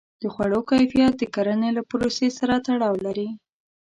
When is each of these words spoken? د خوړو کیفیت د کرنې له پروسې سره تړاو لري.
د 0.21 0.23
خوړو 0.33 0.59
کیفیت 0.69 1.13
د 1.17 1.23
کرنې 1.35 1.69
له 1.77 1.81
پروسې 1.89 2.27
سره 2.37 2.55
تړاو 2.65 2.95
لري. 3.05 3.29